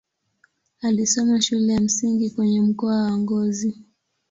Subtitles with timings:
[0.81, 3.77] Alisoma shule ya msingi kwenye mkoa wa Ngozi.